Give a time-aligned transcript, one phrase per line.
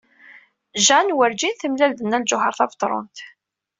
[0.85, 3.17] Jane werjin temlal-d Nna Lǧuheṛ Tabetṛunt.